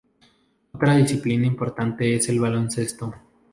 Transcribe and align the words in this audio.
Otra 0.73 0.95
disciplina 0.95 1.45
importante 1.45 2.15
es 2.15 2.27
el 2.29 2.39
baloncesto. 2.39 3.13